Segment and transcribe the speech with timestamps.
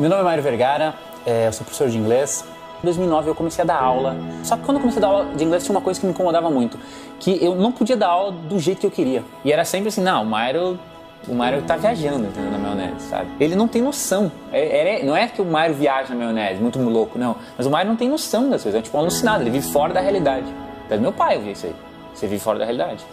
[0.00, 0.94] Meu nome é Mário Vergara,
[1.26, 2.42] é, eu sou professor de inglês.
[2.82, 4.16] Em 2009 eu comecei a dar aula.
[4.42, 6.12] Só que quando eu comecei a dar aula de inglês tinha uma coisa que me
[6.12, 6.78] incomodava muito,
[7.18, 9.22] que eu não podia dar aula do jeito que eu queria.
[9.44, 10.80] E era sempre assim, não, o Mário
[11.28, 13.28] o Mário tá viajando entendeu, na maionese, sabe?
[13.38, 14.32] Ele não tem noção.
[14.50, 17.36] É, é, não é que o Mário viaja na maionese, muito louco, não.
[17.58, 18.80] Mas o Mário não tem noção das coisas.
[18.80, 20.46] É tipo um alucinado, ele vive fora da realidade.
[20.86, 21.74] Até meu pai eu vi isso aí.
[22.14, 23.04] Você vive fora da realidade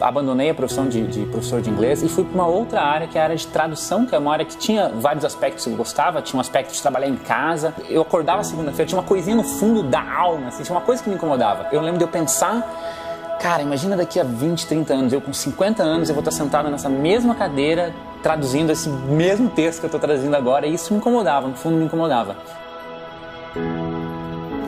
[0.00, 3.16] abandonei a profissão de, de, professor de inglês e fui para uma outra área, que
[3.16, 5.76] é a área de tradução, que é uma área que tinha vários aspectos que eu
[5.76, 6.20] gostava.
[6.22, 7.74] Tinha um aspecto de trabalhar em casa.
[7.88, 11.08] Eu acordava segunda-feira, tinha uma coisinha no fundo da alma, assim, tinha uma coisa que
[11.08, 11.68] me incomodava.
[11.72, 15.82] Eu lembro de eu pensar, cara, imagina daqui a 20, 30 anos, eu com 50
[15.82, 20.00] anos, eu vou estar sentado nessa mesma cadeira, traduzindo esse mesmo texto que eu estou
[20.00, 22.36] traduzindo agora, e isso me incomodava, no fundo me incomodava.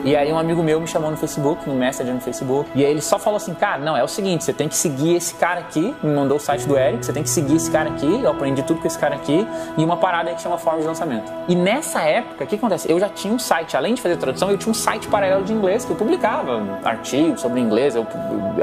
[0.07, 2.91] E aí um amigo meu me chamou no Facebook, no Messenger no Facebook, e aí
[2.91, 5.59] ele só falou assim, cara, não, é o seguinte, você tem que seguir esse cara
[5.59, 8.31] aqui, me mandou o site do Eric, você tem que seguir esse cara aqui, eu
[8.31, 9.45] aprendi tudo com esse cara aqui,
[9.77, 11.29] e uma parada aí que chama forma de lançamento.
[11.49, 12.89] E nessa época, o que acontece?
[12.89, 15.51] Eu já tinha um site, além de fazer tradução, eu tinha um site paralelo de
[15.51, 18.07] inglês, que eu publicava artigos sobre inglês, eu,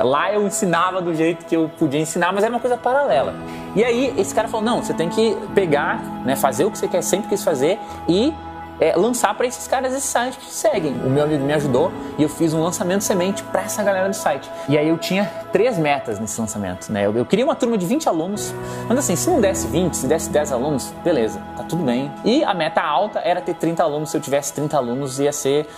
[0.02, 3.34] lá eu ensinava do jeito que eu podia ensinar, mas era uma coisa paralela.
[3.76, 6.88] E aí esse cara falou, não, você tem que pegar, né, fazer o que você
[6.88, 7.78] quer, sempre quis fazer,
[8.08, 8.32] e
[8.80, 10.92] é, lançar para esses caras esse site que seguem.
[11.04, 14.14] O meu amigo me ajudou e eu fiz um lançamento semente para essa galera do
[14.14, 14.50] site.
[14.68, 17.06] E aí eu tinha três metas nesse lançamento, né?
[17.06, 18.54] Eu, eu, queria uma turma de 20 alunos,
[18.88, 22.10] mas assim, se não desse 20, se desse 10 alunos, beleza, tá tudo bem.
[22.24, 25.68] E a meta alta era ter 30 alunos, se eu tivesse 30 alunos ia ser,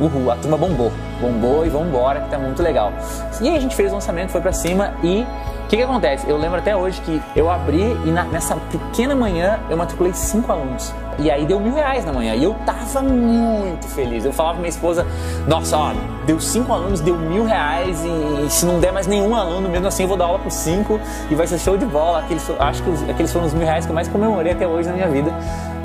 [0.00, 0.92] uhul, a turma bombou.
[1.20, 2.92] Bombou e vambora, que tá muito legal.
[3.40, 5.24] E aí a gente fez o lançamento, foi para cima e
[5.72, 6.28] que, que acontece?
[6.28, 10.52] Eu lembro até hoje que eu abri e na, nessa pequena manhã eu matriculei cinco
[10.52, 10.92] alunos.
[11.18, 12.34] E aí deu mil reais na manhã.
[12.34, 14.22] E eu tava muito feliz.
[14.22, 15.06] Eu falava pra minha esposa,
[15.48, 15.94] nossa, ó,
[16.26, 19.86] deu cinco alunos, deu mil reais e, e se não der mais nenhum aluno, mesmo
[19.86, 21.00] assim eu vou dar aula pros cinco
[21.30, 22.18] e vai ser show de bola.
[22.18, 24.90] Aqueles, acho que os, aqueles foram os mil reais que eu mais comemorei até hoje
[24.90, 25.30] na minha vida.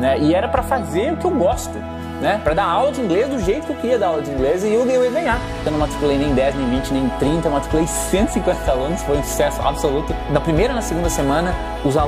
[0.01, 0.19] Né?
[0.19, 1.79] E era para fazer o que eu gosto
[2.21, 2.41] né?
[2.43, 4.73] Para dar aula de inglês do jeito que eu queria dar aula de inglês e
[4.73, 5.39] eu, ia ganhar.
[5.65, 9.23] Eu não matriculei nem 10, nem 20, nem 30, eu matriculei 150 alunos, foi um
[9.23, 10.15] sucesso absoluto.
[10.31, 11.53] Na primeira e na segunda semana,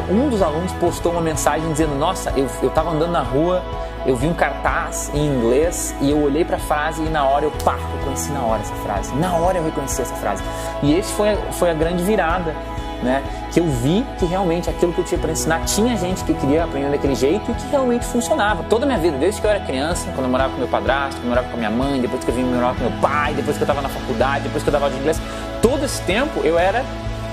[0.09, 3.63] um dos alunos postou uma mensagem dizendo: Nossa, eu, eu tava andando na rua,
[4.05, 7.45] eu vi um cartaz em inglês e eu olhei para a frase e na hora
[7.45, 9.13] eu, pá, reconheci na hora essa frase.
[9.15, 10.43] Na hora eu reconheci essa frase.
[10.81, 12.55] E esse foi, foi a grande virada
[13.03, 13.23] né?
[13.51, 16.63] Que eu vi que realmente aquilo que eu tinha para ensinar tinha gente que queria
[16.63, 18.63] aprender daquele jeito e que realmente funcionava.
[18.63, 21.15] Toda a minha vida, desde que eu era criança, quando eu morava com meu padrasto,
[21.15, 23.57] quando eu morava com minha mãe, depois que eu vim morar com meu pai, depois
[23.57, 25.21] que eu estava na faculdade, depois que eu dava aula de inglês,
[25.61, 26.83] todo esse tempo eu era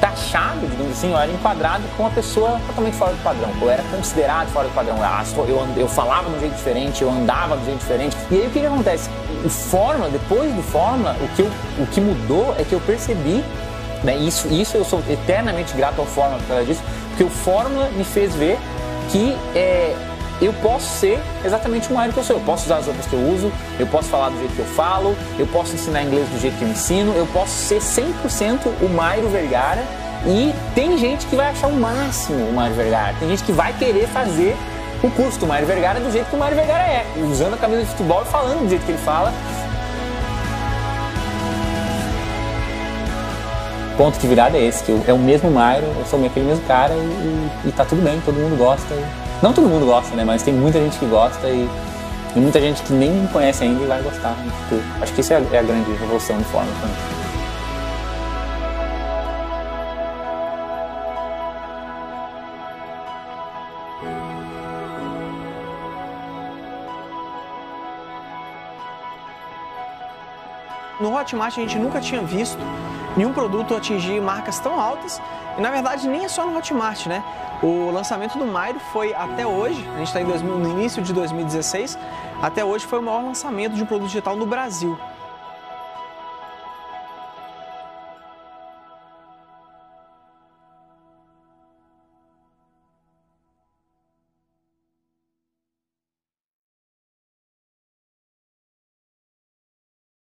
[0.00, 3.50] taxado, digamos assim, eu era enquadrado com uma pessoa totalmente fora do padrão.
[3.60, 4.96] Eu era considerado fora do padrão.
[5.48, 8.16] Eu, eu falava de um jeito diferente, eu andava de um jeito diferente.
[8.30, 9.10] E aí o que, que acontece?
[9.44, 13.42] O Fórmula, depois do Fórmula, o que, eu, o que mudou é que eu percebi
[14.02, 14.16] né?
[14.16, 18.04] Isso, isso eu sou eternamente grato ao Fórmula por causa disso, porque o Fórmula me
[18.04, 18.58] fez ver
[19.10, 19.94] que é,
[20.40, 22.36] eu posso ser exatamente o Mário que eu sou.
[22.36, 24.66] Eu posso usar as roupas que eu uso, eu posso falar do jeito que eu
[24.66, 28.88] falo, eu posso ensinar inglês do jeito que eu ensino, eu posso ser 100% o
[28.88, 29.82] Mário Vergara
[30.26, 33.72] e tem gente que vai achar o máximo o Mário Vergara, tem gente que vai
[33.72, 34.56] querer fazer
[35.02, 37.82] o curso do Mário Vergara do jeito que o Mário Vergara é, usando a camisa
[37.82, 39.32] de futebol e falando do jeito que ele fala
[43.96, 46.64] ponto de virada é esse, que eu, é o mesmo Mairo, eu sou aquele mesmo
[46.66, 48.94] cara e, e, e tá tudo bem, todo mundo gosta.
[48.94, 49.04] E,
[49.42, 50.24] não todo mundo gosta, né?
[50.24, 51.68] Mas tem muita gente que gosta e,
[52.34, 54.82] muita gente que nem me conhece ainda e vai gostar no futuro.
[55.00, 57.16] Acho que isso é a, é a grande revolução de forma também.
[71.00, 72.58] No Hotmart a gente nunca tinha visto
[73.16, 75.20] nenhum produto atingir marcas tão altas
[75.56, 77.24] e na verdade nem é só no Hotmart, né?
[77.62, 81.98] O lançamento do Mairo foi até hoje, a gente está no início de 2016,
[82.42, 84.98] até hoje foi o maior lançamento de um produto digital no Brasil.